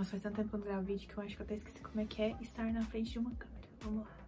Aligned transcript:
Nossa, 0.00 0.12
faz 0.12 0.22
tanto 0.22 0.36
tempo 0.36 0.48
que 0.48 0.54
eu 0.54 0.60
não 0.60 0.66
gravo 0.66 0.82
vídeo 0.86 1.06
que 1.06 1.14
eu 1.14 1.22
acho 1.22 1.36
que 1.36 1.42
eu 1.42 1.44
até 1.44 1.56
esqueci 1.56 1.78
como 1.80 2.00
é 2.00 2.06
que 2.06 2.22
é 2.22 2.34
estar 2.40 2.72
na 2.72 2.82
frente 2.86 3.10
de 3.10 3.18
uma 3.18 3.32
câmera. 3.32 3.68
Vamos 3.82 4.06
lá. 4.06 4.19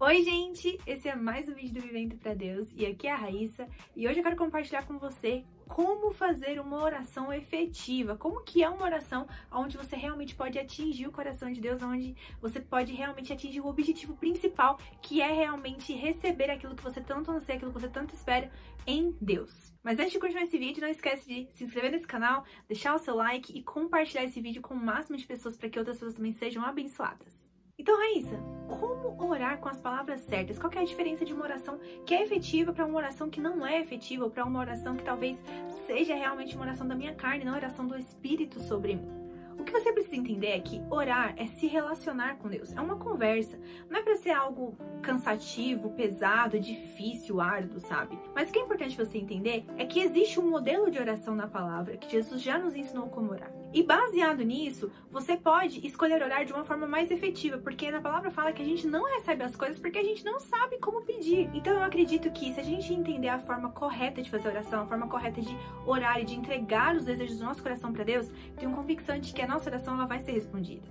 Oi, 0.00 0.22
gente! 0.22 0.78
Esse 0.86 1.08
é 1.08 1.16
mais 1.16 1.48
um 1.48 1.54
vídeo 1.54 1.74
do 1.74 1.80
Vivendo 1.80 2.16
para 2.18 2.32
Deus 2.32 2.68
e 2.76 2.86
aqui 2.86 3.08
é 3.08 3.10
a 3.10 3.16
Raíssa 3.16 3.68
e 3.96 4.06
hoje 4.06 4.20
eu 4.20 4.22
quero 4.22 4.36
compartilhar 4.36 4.86
com 4.86 4.96
você 4.96 5.42
como 5.66 6.12
fazer 6.12 6.60
uma 6.60 6.80
oração 6.80 7.32
efetiva, 7.32 8.16
como 8.16 8.44
que 8.44 8.62
é 8.62 8.68
uma 8.68 8.84
oração 8.84 9.26
onde 9.50 9.76
você 9.76 9.96
realmente 9.96 10.36
pode 10.36 10.56
atingir 10.56 11.08
o 11.08 11.10
coração 11.10 11.50
de 11.50 11.60
Deus, 11.60 11.82
onde 11.82 12.14
você 12.40 12.60
pode 12.60 12.92
realmente 12.92 13.32
atingir 13.32 13.60
o 13.60 13.66
objetivo 13.66 14.16
principal, 14.16 14.78
que 15.02 15.20
é 15.20 15.32
realmente 15.32 15.92
receber 15.92 16.48
aquilo 16.48 16.76
que 16.76 16.84
você 16.84 17.00
tanto 17.00 17.32
anseia, 17.32 17.56
aquilo 17.56 17.72
que 17.72 17.80
você 17.80 17.88
tanto 17.88 18.14
espera 18.14 18.52
em 18.86 19.16
Deus. 19.20 19.74
Mas 19.82 19.98
antes 19.98 20.12
de 20.12 20.20
continuar 20.20 20.44
esse 20.44 20.58
vídeo, 20.58 20.80
não 20.80 20.88
esquece 20.88 21.26
de 21.26 21.50
se 21.50 21.64
inscrever 21.64 21.90
nesse 21.90 22.06
canal, 22.06 22.44
deixar 22.68 22.94
o 22.94 23.00
seu 23.00 23.16
like 23.16 23.52
e 23.52 23.64
compartilhar 23.64 24.22
esse 24.22 24.40
vídeo 24.40 24.62
com 24.62 24.74
o 24.74 24.80
máximo 24.80 25.16
de 25.16 25.26
pessoas 25.26 25.56
para 25.56 25.68
que 25.68 25.76
outras 25.76 25.96
pessoas 25.96 26.14
também 26.14 26.32
sejam 26.34 26.64
abençoadas. 26.64 27.47
Então, 27.78 27.96
Raíssa, 27.96 28.36
como 28.66 29.30
orar 29.30 29.58
com 29.58 29.68
as 29.68 29.78
palavras 29.78 30.20
certas? 30.22 30.58
Qual 30.58 30.72
é 30.72 30.80
a 30.80 30.84
diferença 30.84 31.24
de 31.24 31.32
uma 31.32 31.44
oração 31.44 31.78
que 32.04 32.12
é 32.12 32.22
efetiva 32.22 32.72
para 32.72 32.84
uma 32.84 32.98
oração 32.98 33.30
que 33.30 33.40
não 33.40 33.64
é 33.64 33.80
efetiva, 33.80 34.24
ou 34.24 34.30
para 34.30 34.44
uma 34.44 34.58
oração 34.58 34.96
que 34.96 35.04
talvez 35.04 35.40
seja 35.86 36.14
realmente 36.14 36.56
uma 36.56 36.64
oração 36.64 36.86
da 36.86 36.94
minha 36.94 37.14
carne, 37.14 37.44
não 37.44 37.52
uma 37.52 37.58
oração 37.58 37.86
do 37.86 37.96
Espírito 37.96 38.60
sobre 38.60 38.96
mim? 38.96 39.17
O 39.58 39.64
que 39.64 39.72
você 39.72 39.92
precisa 39.92 40.16
entender 40.16 40.48
é 40.48 40.60
que 40.60 40.80
orar 40.88 41.34
é 41.36 41.46
se 41.46 41.66
relacionar 41.66 42.36
com 42.36 42.48
Deus, 42.48 42.74
é 42.76 42.80
uma 42.80 42.96
conversa. 42.96 43.58
Não 43.90 43.98
é 43.98 44.02
para 44.02 44.16
ser 44.16 44.30
algo 44.30 44.76
cansativo, 45.02 45.90
pesado, 45.90 46.60
difícil, 46.60 47.40
árduo, 47.40 47.80
sabe? 47.80 48.18
Mas 48.34 48.48
o 48.48 48.52
que 48.52 48.58
é 48.58 48.62
importante 48.62 48.96
você 48.96 49.18
entender 49.18 49.64
é 49.76 49.84
que 49.84 50.00
existe 50.00 50.38
um 50.38 50.48
modelo 50.48 50.90
de 50.90 50.98
oração 50.98 51.34
na 51.34 51.48
palavra 51.48 51.96
que 51.96 52.10
Jesus 52.10 52.40
já 52.40 52.58
nos 52.58 52.76
ensinou 52.76 53.08
como 53.08 53.32
orar. 53.32 53.52
E 53.72 53.82
baseado 53.82 54.42
nisso, 54.42 54.90
você 55.10 55.36
pode 55.36 55.86
escolher 55.86 56.22
orar 56.22 56.44
de 56.44 56.52
uma 56.54 56.64
forma 56.64 56.86
mais 56.86 57.10
efetiva, 57.10 57.58
porque 57.58 57.90
na 57.90 58.00
palavra 58.00 58.30
fala 58.30 58.50
que 58.50 58.62
a 58.62 58.64
gente 58.64 58.86
não 58.86 59.04
recebe 59.04 59.44
as 59.44 59.54
coisas 59.54 59.78
porque 59.78 59.98
a 59.98 60.02
gente 60.02 60.24
não 60.24 60.40
sabe 60.40 60.78
como 60.78 61.02
pedir. 61.02 61.50
Então 61.52 61.74
eu 61.74 61.82
acredito 61.82 62.30
que 62.30 62.54
se 62.54 62.60
a 62.60 62.62
gente 62.62 62.94
entender 62.94 63.28
a 63.28 63.38
forma 63.38 63.70
correta 63.70 64.22
de 64.22 64.30
fazer 64.30 64.48
oração, 64.48 64.82
a 64.82 64.86
forma 64.86 65.06
correta 65.06 65.42
de 65.42 65.54
orar 65.84 66.18
e 66.20 66.24
de 66.24 66.34
entregar 66.34 66.96
os 66.96 67.04
desejos 67.04 67.38
do 67.38 67.44
nosso 67.44 67.62
coração 67.62 67.92
para 67.92 68.04
Deus, 68.04 68.30
tenho 68.56 68.72
convicção 68.72 69.18
de 69.18 69.34
que 69.34 69.42
a 69.42 69.47
nossa 69.48 69.70
oração 69.70 69.94
ela 69.94 70.06
vai 70.06 70.20
ser 70.20 70.32
respondida. 70.32 70.86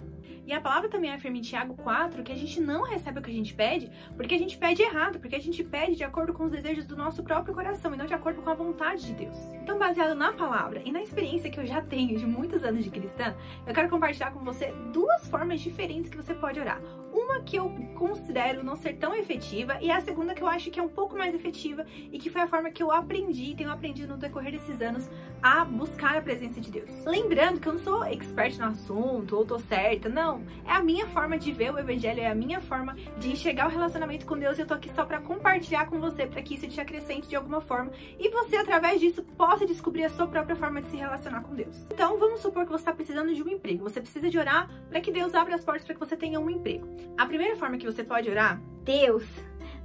E 0.46 0.54
a 0.54 0.62
palavra 0.62 0.90
também 0.90 1.12
afirma 1.12 1.38
em 1.38 1.42
Tiago 1.42 1.76
4 1.76 2.24
que 2.24 2.32
a 2.32 2.36
gente 2.36 2.62
não 2.62 2.84
recebe 2.84 3.20
o 3.20 3.22
que 3.22 3.30
a 3.30 3.34
gente 3.34 3.54
pede 3.54 3.92
porque 4.16 4.36
a 4.36 4.38
gente 4.38 4.58
pede 4.58 4.82
errado, 4.82 5.20
porque 5.20 5.36
a 5.36 5.42
gente 5.42 5.64
pede 5.64 5.96
de 5.96 6.04
acordo 6.04 6.34
com 6.34 6.46
os 6.46 6.52
desejos 6.52 6.86
do 6.86 6.96
nosso 6.96 7.24
próprio 7.24 7.54
coração 7.54 7.94
e 7.94 7.98
não 7.98 8.06
de 8.06 8.14
acordo 8.14 8.42
com 8.42 8.50
a 8.50 8.54
vontade 8.54 9.06
de 9.06 9.14
Deus. 9.14 9.38
Então, 9.62 9.78
baseado 9.78 10.16
na 10.16 10.32
palavra 10.32 10.82
e 10.86 10.92
na 10.92 11.02
experiência 11.02 11.50
que 11.50 11.60
eu 11.60 11.66
já 11.66 11.82
tenho 11.82 12.18
de 12.18 12.26
muitos 12.26 12.64
anos 12.64 12.84
de 12.84 12.90
cristã, 12.90 13.36
eu 13.66 13.74
quero 13.74 13.90
compartilhar 13.90 14.32
com 14.32 14.40
você 14.40 14.74
duas 14.94 15.28
formas 15.28 15.60
diferentes 15.60 16.10
que 16.10 16.18
você 16.18 16.34
pode 16.34 16.60
orar. 16.60 16.82
Uma 17.12 17.42
que 17.42 17.56
eu 17.56 17.70
considero 17.96 18.64
não 18.64 18.76
ser 18.76 18.94
tão 18.94 19.16
efetiva 19.16 19.78
e 19.82 19.90
a 19.90 20.00
segunda 20.02 20.34
que 20.34 20.42
eu 20.42 20.48
acho 20.48 20.70
que 20.70 20.80
é 20.80 20.84
um 20.84 20.90
pouco 20.90 21.18
mais 21.18 21.34
efetiva 21.34 21.86
e 22.12 22.20
que 22.20 22.30
foi 22.30 22.42
a 22.42 22.48
forma 22.48 22.70
que 22.70 22.84
eu 22.84 22.92
aprendi, 22.92 23.56
tenho 23.56 23.72
aprendido 23.72 24.14
no 24.14 24.18
decorrer 24.20 24.52
desses 24.52 24.80
anos 24.82 25.10
a 25.42 25.66
buscar 25.66 26.18
a 26.18 26.22
presença 26.22 26.62
de 26.62 26.72
Deus. 26.72 26.90
Lembrando 27.06 27.60
que 27.60 27.68
eu 27.68 27.74
não 27.74 27.80
sou 27.80 28.04
expert 28.04 28.58
no 28.58 28.66
assunto 28.66 29.36
ou 29.36 29.46
tô 29.46 29.58
certa, 29.60 30.10
não. 30.18 30.42
É 30.66 30.72
a 30.72 30.82
minha 30.82 31.06
forma 31.06 31.38
de 31.38 31.52
ver 31.52 31.72
o 31.72 31.78
evangelho, 31.78 32.20
é 32.20 32.28
a 32.28 32.34
minha 32.34 32.60
forma 32.60 32.96
de 33.20 33.32
enxergar 33.32 33.68
o 33.68 33.70
relacionamento 33.70 34.26
com 34.26 34.36
Deus 34.36 34.58
eu 34.58 34.66
tô 34.66 34.74
aqui 34.74 34.92
só 34.96 35.06
para 35.06 35.22
compartilhar 35.22 35.86
com 35.86 36.00
você, 36.00 36.26
para 36.26 36.42
que 36.42 36.56
isso 36.56 36.68
te 36.68 36.82
acrescente 36.82 37.30
de 37.30 37.36
alguma 37.36 37.62
forma 37.62 37.92
e 38.20 38.28
você 38.30 38.56
através 38.56 39.00
disso 39.00 39.22
possa 39.38 39.64
descobrir 39.64 40.06
a 40.06 40.10
sua 40.10 40.26
própria 40.26 40.56
forma 40.56 40.82
de 40.82 40.90
se 40.90 40.98
relacionar 40.98 41.42
com 41.42 41.54
Deus. 41.54 41.78
Então, 41.94 42.18
vamos 42.18 42.40
supor 42.40 42.66
que 42.66 42.72
você 42.72 42.82
está 42.82 42.94
precisando 42.94 43.32
de 43.34 43.44
um 43.44 43.48
emprego. 43.48 43.84
Você 43.84 44.02
precisa 44.02 44.28
de 44.28 44.40
orar 44.40 44.68
para 44.90 45.00
que 45.00 45.12
Deus 45.12 45.36
abra 45.36 45.54
as 45.54 45.64
portas 45.64 45.84
para 45.84 45.94
que 45.94 46.00
você 46.00 46.18
tenha 46.18 46.40
um 46.40 46.50
emprego. 46.50 46.88
A 47.16 47.26
primeira 47.28 47.56
forma 47.56 47.78
que 47.78 47.86
você 47.86 48.04
pode 48.04 48.28
orar, 48.28 48.60
Deus, 48.84 49.24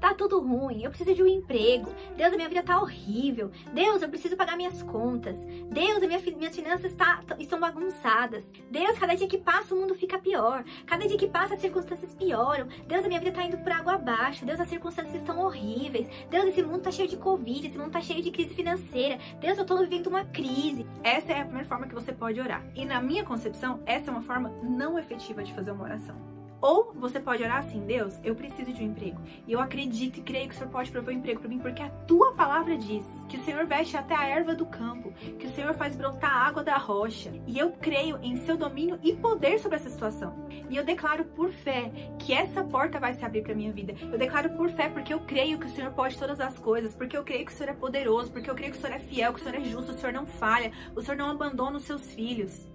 tá 0.02 0.12
tudo 0.12 0.40
ruim, 0.40 0.82
eu 0.82 0.90
preciso 0.90 1.14
de 1.14 1.22
um 1.22 1.28
emprego. 1.28 1.94
Deus, 2.16 2.32
a 2.32 2.36
minha 2.36 2.48
vida 2.48 2.60
tá 2.60 2.80
horrível. 2.80 3.52
Deus, 3.72 4.02
eu 4.02 4.08
preciso 4.08 4.36
pagar 4.36 4.56
minhas 4.56 4.82
contas. 4.82 5.38
Deus, 5.70 6.00
minha, 6.00 6.18
minhas 6.36 6.56
finanças 6.56 6.92
tá, 6.94 7.22
estão 7.38 7.60
bagunçadas. 7.60 8.44
Deus, 8.68 8.98
cada 8.98 9.14
dia 9.14 9.28
que 9.28 9.38
passa 9.38 9.72
o 9.72 9.78
mundo 9.78 9.94
fica 9.94 10.18
pior. 10.18 10.64
Cada 10.86 11.06
dia 11.06 11.16
que 11.16 11.28
passa 11.28 11.54
as 11.54 11.60
circunstâncias 11.60 12.12
pioram. 12.16 12.66
Deus, 12.88 13.04
a 13.04 13.08
minha 13.08 13.20
vida 13.20 13.30
tá 13.30 13.44
indo 13.44 13.58
por 13.58 13.70
água 13.70 13.94
abaixo. 13.94 14.44
Deus, 14.44 14.58
as 14.58 14.68
circunstâncias 14.68 15.14
estão 15.14 15.38
horríveis. 15.38 16.08
Deus, 16.28 16.46
esse 16.46 16.64
mundo 16.64 16.82
tá 16.82 16.90
cheio 16.90 17.08
de 17.08 17.16
Covid, 17.16 17.68
esse 17.68 17.78
mundo 17.78 17.92
tá 17.92 18.00
cheio 18.00 18.20
de 18.20 18.32
crise 18.32 18.54
financeira. 18.54 19.20
Deus, 19.40 19.56
eu 19.56 19.64
tô 19.64 19.78
vivendo 19.78 20.08
uma 20.08 20.24
crise. 20.24 20.84
Essa 21.04 21.30
é 21.30 21.40
a 21.42 21.44
primeira 21.44 21.68
forma 21.68 21.86
que 21.86 21.94
você 21.94 22.12
pode 22.12 22.40
orar. 22.40 22.66
E 22.74 22.84
na 22.84 23.00
minha 23.00 23.24
concepção, 23.24 23.80
essa 23.86 24.10
é 24.10 24.12
uma 24.12 24.22
forma 24.22 24.48
não 24.64 24.98
efetiva 24.98 25.44
de 25.44 25.54
fazer 25.54 25.70
uma 25.70 25.84
oração. 25.84 26.41
Ou 26.62 26.92
você 26.94 27.18
pode 27.18 27.42
orar 27.42 27.58
assim, 27.58 27.80
Deus, 27.80 28.20
eu 28.22 28.36
preciso 28.36 28.72
de 28.72 28.84
um 28.84 28.86
emprego. 28.86 29.20
E 29.48 29.52
eu 29.52 29.60
acredito 29.60 30.20
e 30.20 30.22
creio 30.22 30.48
que 30.48 30.54
o 30.54 30.58
Senhor 30.58 30.70
pode 30.70 30.92
prover 30.92 31.12
um 31.12 31.18
emprego 31.18 31.40
para 31.40 31.48
mim, 31.48 31.58
porque 31.58 31.82
a 31.82 31.90
tua 32.06 32.32
palavra 32.34 32.78
diz 32.78 33.04
que 33.28 33.36
o 33.36 33.44
Senhor 33.44 33.66
veste 33.66 33.96
até 33.96 34.14
a 34.14 34.28
erva 34.28 34.54
do 34.54 34.64
campo, 34.64 35.12
que 35.40 35.48
o 35.48 35.50
Senhor 35.50 35.74
faz 35.74 35.96
brotar 35.96 36.30
a 36.30 36.46
água 36.46 36.62
da 36.62 36.76
rocha. 36.76 37.32
E 37.48 37.58
eu 37.58 37.72
creio 37.72 38.16
em 38.22 38.36
seu 38.36 38.56
domínio 38.56 38.96
e 39.02 39.12
poder 39.12 39.58
sobre 39.58 39.76
essa 39.76 39.90
situação. 39.90 40.46
E 40.70 40.76
eu 40.76 40.84
declaro 40.84 41.24
por 41.24 41.50
fé 41.50 41.90
que 42.16 42.32
essa 42.32 42.62
porta 42.62 43.00
vai 43.00 43.12
se 43.14 43.24
abrir 43.24 43.42
para 43.42 43.56
minha 43.56 43.72
vida. 43.72 43.94
Eu 44.00 44.16
declaro 44.16 44.50
por 44.50 44.70
fé 44.70 44.88
porque 44.88 45.12
eu 45.12 45.18
creio 45.18 45.58
que 45.58 45.66
o 45.66 45.70
Senhor 45.70 45.90
pode 45.90 46.16
todas 46.16 46.38
as 46.38 46.56
coisas, 46.60 46.94
porque 46.94 47.16
eu 47.16 47.24
creio 47.24 47.44
que 47.44 47.52
o 47.52 47.56
Senhor 47.56 47.70
é 47.70 47.74
poderoso, 47.74 48.30
porque 48.30 48.48
eu 48.48 48.54
creio 48.54 48.70
que 48.70 48.78
o 48.78 48.80
Senhor 48.80 48.94
é 48.94 49.00
fiel, 49.00 49.34
que 49.34 49.40
o 49.40 49.42
Senhor 49.42 49.56
é 49.56 49.64
justo, 49.64 49.90
o 49.90 49.98
Senhor 49.98 50.12
não 50.12 50.26
falha, 50.26 50.70
o 50.94 51.02
Senhor 51.02 51.16
não 51.16 51.28
abandona 51.28 51.76
os 51.76 51.82
seus 51.82 52.14
filhos. 52.14 52.68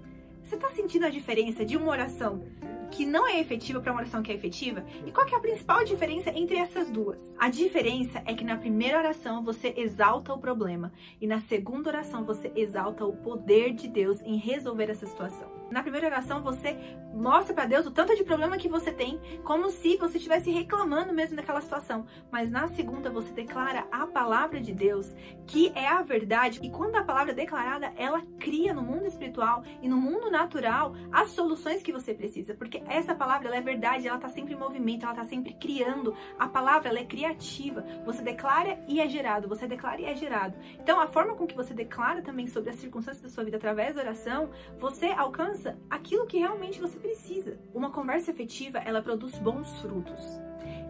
Você 0.44 0.56
está 0.56 0.70
sentindo 0.72 1.06
a 1.06 1.10
diferença 1.10 1.66
de 1.66 1.78
uma 1.78 1.90
oração 1.90 2.44
que 2.92 3.06
não 3.06 3.28
é 3.28 3.40
efetiva 3.40 3.80
para 3.80 3.92
uma 3.92 4.02
oração 4.02 4.22
que 4.22 4.32
é 4.32 4.36
efetiva? 4.36 4.86
E 5.06 5.12
qual 5.12 5.28
é 5.28 5.36
a 5.36 5.40
principal 5.40 5.84
diferença 5.84 6.30
entre 6.30 6.58
essas 6.58 6.90
duas? 6.90 7.20
A 7.38 7.50
diferença 7.50 8.22
é 8.26 8.34
que 8.34 8.44
na 8.44 8.58
primeira 8.58 8.98
oração 8.98 9.44
você 9.44 9.74
exalta 9.76 10.34
o 10.34 10.40
problema 10.40 10.92
e 11.20 11.28
na 11.28 11.40
segunda 11.42 11.90
oração 11.90 12.24
você 12.24 12.52
exalta 12.56 13.06
o 13.06 13.16
poder 13.16 13.74
de 13.74 13.88
Deus 13.88 14.22
em 14.22 14.38
resolver 14.38 14.90
essa 14.90 15.06
situação. 15.06 15.57
Na 15.70 15.82
primeira 15.82 16.08
oração 16.08 16.42
você 16.42 16.78
mostra 17.14 17.54
para 17.54 17.66
Deus 17.66 17.86
o 17.86 17.92
tanto 17.92 18.16
de 18.16 18.24
problema 18.24 18.58
que 18.58 18.70
você 18.70 18.92
tem, 18.92 19.20
como 19.44 19.70
se 19.70 19.98
você 19.98 20.18
estivesse 20.18 20.50
reclamando 20.52 21.14
mesmo 21.14 21.36
daquela 21.36 21.62
situação. 21.62 22.06
Mas 22.32 22.50
na 22.50 22.68
segunda 22.70 23.10
você 23.10 23.32
declara 23.32 23.86
a 23.92 24.06
palavra 24.08 24.62
de 24.62 24.74
Deus, 24.74 25.14
que 25.46 25.72
é 25.76 25.88
a 25.88 26.02
verdade, 26.02 26.60
e 26.64 26.70
quando 26.70 26.96
a 26.96 27.04
palavra 27.04 27.32
é 27.32 27.36
declarada, 27.36 27.92
ela 27.98 28.22
cria 28.40 28.74
no 28.74 28.82
mundo 28.82 29.06
espiritual 29.06 29.64
e 29.82 29.90
no 29.90 29.98
mundo 29.98 30.30
natural 30.30 30.94
as 31.12 31.32
soluções 31.32 31.82
que 31.82 31.92
você 31.92 32.14
precisa, 32.14 32.54
porque 32.54 32.82
essa 32.88 33.14
palavra 33.14 33.48
ela 33.48 33.58
é 33.58 33.62
verdade, 33.62 34.08
ela 34.08 34.20
tá 34.20 34.30
sempre 34.30 34.54
em 34.54 34.58
movimento, 34.58 35.06
ela 35.06 35.16
tá 35.16 35.26
sempre 35.26 35.54
criando. 35.54 36.16
A 36.38 36.48
palavra 36.48 36.90
ela 36.90 37.00
é 37.00 37.06
criativa. 37.06 37.84
Você 38.06 38.22
declara 38.22 38.80
e 38.88 39.00
é 39.00 39.08
gerado, 39.08 39.48
você 39.48 39.68
declara 39.68 40.00
e 40.02 40.06
é 40.06 40.16
gerado. 40.16 40.56
Então, 40.80 41.00
a 41.00 41.08
forma 41.08 41.36
com 41.36 41.48
que 41.48 41.56
você 41.56 41.74
declara 41.74 42.22
também 42.22 42.48
sobre 42.48 42.70
as 42.70 42.78
circunstâncias 42.78 43.24
da 43.24 43.30
sua 43.30 43.44
vida 43.44 43.58
através 43.58 43.96
da 43.96 44.02
oração, 44.02 44.50
você 44.80 45.08
alcança 45.08 45.57
alcança 45.58 45.78
aquilo 45.90 46.28
que 46.28 46.38
realmente 46.38 46.80
você 46.80 47.00
precisa. 47.00 47.58
Uma 47.74 47.90
conversa 47.90 48.32
efetiva, 48.32 48.78
ela 48.80 49.02
produz 49.02 49.38
bons 49.40 49.68
frutos. 49.80 50.22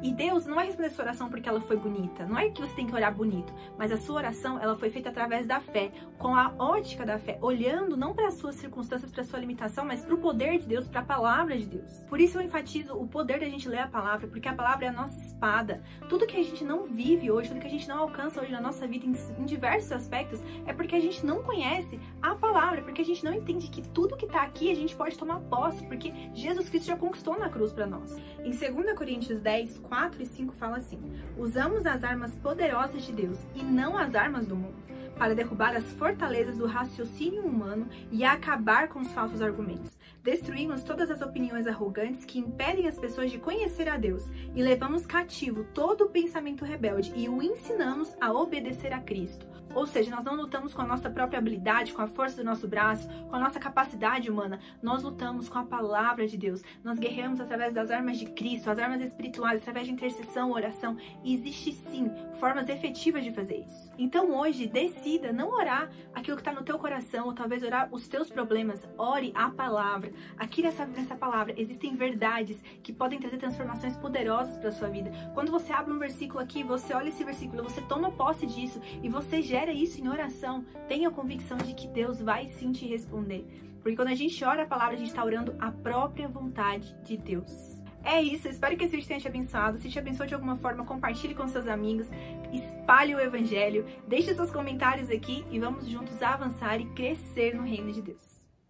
E 0.02 0.14
Deus 0.14 0.46
não 0.46 0.56
vai 0.56 0.68
responder 0.68 0.92
sua 0.92 1.06
oração 1.06 1.30
porque 1.30 1.50
ela 1.50 1.60
foi 1.60 1.76
bonita. 1.76 2.26
Não 2.26 2.38
é 2.38 2.50
que 2.50 2.62
você 2.62 2.74
tem 2.76 2.86
que 2.86 2.94
orar 2.94 3.14
bonito, 3.14 3.52
mas 3.78 3.92
a 3.92 3.98
sua 3.98 4.18
oração 4.18 4.60
ela 4.60 4.76
foi 4.76 4.90
feita 4.90 5.10
através 5.10 5.48
da 5.48 5.60
fé, 5.60 5.92
com 6.20 6.36
a 6.36 6.54
ótica 6.60 7.06
da 7.06 7.18
fé, 7.18 7.40
olhando 7.42 7.98
não 7.98 8.14
para 8.14 8.28
as 8.28 8.36
suas 8.36 8.56
circunstâncias, 8.56 9.12
para 9.12 9.22
a 9.22 9.26
sua 9.26 9.40
limitação, 9.40 9.86
mas 9.86 10.04
para 10.04 10.14
o 10.14 10.18
poder 10.20 10.60
de 10.60 10.68
Deus, 10.68 10.88
para 10.88 11.02
a 11.02 11.06
palavra 11.06 11.58
de 11.58 11.66
Deus. 11.66 12.04
Por 12.08 12.20
isso 12.20 12.38
eu 12.38 12.44
enfatizo 12.44 12.94
o 12.94 13.08
poder 13.08 13.40
da 13.40 13.50
gente 13.50 13.68
ler 13.68 13.80
a 13.80 13.88
palavra, 13.88 14.28
porque 14.28 14.48
a 14.48 14.54
palavra 14.54 14.86
é 14.86 14.90
a 14.90 14.94
nossa 14.94 15.20
espada. 15.20 15.82
Tudo 16.08 16.28
que 16.28 16.38
a 16.38 16.44
gente 16.44 16.64
não 16.64 16.86
vive 16.86 17.32
hoje, 17.32 17.50
tudo 17.50 17.60
que 17.60 17.68
a 17.68 17.72
gente 17.72 17.88
não 17.88 18.00
alcança 18.00 18.42
hoje 18.42 18.52
na 18.52 18.62
nossa 18.62 18.86
vida 18.88 19.06
em, 19.06 19.16
em 19.42 19.46
diversos 19.46 19.92
aspectos, 19.92 20.42
é 20.66 20.74
porque 20.74 20.96
a 20.96 21.00
gente 21.00 21.26
não 21.26 21.42
conhece 21.42 22.00
a 22.22 22.36
palavra, 22.36 22.84
porque 22.84 23.02
a 23.02 23.06
gente 23.06 23.26
não 23.26 23.34
entende 23.34 23.68
que 23.70 23.82
tudo 23.82 24.16
que 24.16 24.26
está 24.26 24.44
aqui 24.44 24.72
a 24.72 24.76
gente 24.76 24.96
pode 24.96 25.18
tomar 25.18 25.40
posse, 25.42 25.84
porque 25.86 26.14
Jesus 26.34 26.70
Cristo 26.70 26.88
já 26.88 26.98
conquistou 26.98 27.38
na 27.38 27.50
cruz 27.50 27.74
para 27.74 27.88
nós. 27.88 28.16
Em 28.40 28.52
2 28.52 28.94
Coríntios 28.96 29.40
10, 29.40 29.87
4 29.88 30.22
e 30.22 30.26
5 30.26 30.54
fala 30.54 30.78
assim: 30.78 31.00
Usamos 31.38 31.86
as 31.86 32.04
armas 32.04 32.36
poderosas 32.36 33.04
de 33.04 33.12
Deus 33.12 33.38
e 33.56 33.64
não 33.64 33.98
as 33.98 34.16
armas 34.16 34.46
do 34.46 34.56
mundo, 34.56 34.76
para 35.18 35.36
derrubar 35.36 35.76
as 35.76 35.92
fortalezas 35.94 36.58
do 36.58 36.66
raciocínio 36.66 37.44
humano 37.44 37.88
e 38.12 38.24
acabar 38.24 38.88
com 38.88 39.00
os 39.00 39.12
falsos 39.12 39.42
argumentos. 39.42 39.98
Destruímos 40.24 40.84
todas 40.84 41.10
as 41.10 41.22
opiniões 41.22 41.68
arrogantes 41.68 42.26
que 42.26 42.40
impedem 42.40 42.88
as 42.88 43.00
pessoas 43.00 43.32
de 43.32 43.40
conhecer 43.40 43.90
a 43.90 43.98
Deus 43.98 44.24
e 44.54 44.62
levamos 44.62 45.06
cativo 45.06 45.64
todo 45.74 46.06
o 46.06 46.10
pensamento 46.10 46.66
rebelde 46.66 47.14
e 47.16 47.28
o 47.28 47.42
ensinamos 47.42 48.16
a 48.20 48.32
obedecer 48.32 48.94
a 48.94 49.00
Cristo. 49.00 49.48
Ou 49.74 49.86
seja, 49.86 50.10
nós 50.10 50.24
não 50.24 50.36
lutamos 50.36 50.74
com 50.74 50.82
a 50.82 50.88
nossa 50.88 51.10
própria 51.10 51.38
habilidade, 51.38 51.94
com 51.94 52.02
a 52.02 52.08
força 52.08 52.38
do 52.38 52.44
nosso 52.44 52.68
braço, 52.68 53.08
com 53.30 53.36
a 53.36 53.40
nossa 53.40 53.60
capacidade 53.60 54.30
humana. 54.30 54.60
Nós 54.82 55.04
lutamos 55.04 55.50
com 55.50 55.60
a 55.60 55.66
palavra 55.66 56.26
de 56.26 56.38
Deus. 56.38 56.64
Nós 56.84 56.98
guerreamos 56.98 57.40
através 57.40 57.74
das 57.74 57.92
armas 57.92 58.18
de 58.18 58.26
Cristo, 58.26 58.70
as 58.70 58.80
armas 58.80 59.02
espirituais, 59.02 59.62
através 59.62 59.86
de 59.86 59.94
intercessão, 59.94 60.52
oração. 60.52 60.98
E 61.24 61.36
existe 61.36 61.74
sim 61.92 62.10
formas 62.40 62.70
efetivas 62.70 63.24
de 63.24 63.32
fazer 63.32 63.58
isso. 63.58 63.92
Então 63.98 64.36
hoje, 64.36 64.68
decida 64.68 65.07
não 65.34 65.52
orar 65.52 65.90
aquilo 66.14 66.36
que 66.36 66.42
está 66.42 66.52
no 66.52 66.64
teu 66.64 66.78
coração, 66.78 67.28
ou 67.28 67.34
talvez 67.34 67.64
orar 67.64 67.90
os 67.92 68.08
teus 68.08 68.30
problemas. 68.30 68.82
Ore 68.98 69.32
a 69.34 69.50
palavra. 69.50 70.12
Aqui 70.38 70.62
nessa, 70.62 70.86
nessa 70.86 71.16
palavra 71.16 71.54
existem 71.58 71.96
verdades 71.96 72.62
que 72.84 72.92
podem 72.92 73.20
trazer 73.20 73.38
transformações 73.38 73.96
poderosas 73.98 74.58
para 74.58 74.72
sua 74.72 74.90
vida. 74.90 75.12
Quando 75.34 75.52
você 75.52 75.72
abre 75.72 75.94
um 75.94 76.00
versículo 76.00 76.40
aqui, 76.40 76.64
você 76.64 76.94
olha 76.94 77.10
esse 77.10 77.24
versículo, 77.24 77.64
você 77.64 77.82
toma 77.82 78.12
posse 78.12 78.46
disso 78.46 78.82
e 79.02 79.10
você 79.10 79.42
gera 79.42 79.72
isso 79.72 80.02
em 80.02 80.08
oração, 80.08 80.66
tenha 80.88 81.08
a 81.10 81.12
convicção 81.12 81.58
de 81.58 81.74
que 81.74 81.88
Deus 81.88 82.22
vai 82.22 82.48
sim 82.50 82.72
te 82.72 82.86
responder. 82.86 83.46
Porque 83.82 83.96
quando 83.96 84.10
a 84.10 84.16
gente 84.16 84.44
ora 84.44 84.64
a 84.64 84.68
palavra, 84.68 84.96
a 84.96 84.98
gente 84.98 85.10
está 85.10 85.24
orando 85.24 85.56
a 85.60 85.72
própria 85.72 86.28
vontade 86.28 86.94
de 87.04 87.16
Deus. 87.16 87.77
É 88.10 88.22
isso, 88.22 88.48
espero 88.48 88.78
que 88.78 88.86
esse 88.86 88.96
vídeo 88.96 89.06
tenha 89.06 89.20
te 89.20 89.28
abençoado. 89.28 89.78
Se 89.80 89.90
te 89.90 90.00
abençoou 90.00 90.26
de 90.26 90.34
alguma 90.34 90.56
forma, 90.56 90.86
compartilhe 90.86 91.36
com 91.36 91.46
seus 91.46 91.68
amigos, 91.68 92.08
espalhe 92.54 93.14
o 93.14 93.20
evangelho, 93.20 93.86
deixe 94.08 94.34
seus 94.34 94.50
comentários 94.50 95.10
aqui 95.10 95.44
e 95.52 95.60
vamos 95.60 95.86
juntos 95.86 96.22
avançar 96.22 96.80
e 96.80 96.86
crescer 96.86 97.54
no 97.54 97.64
reino 97.64 97.92
de 97.92 98.02
Deus. 98.02 98.27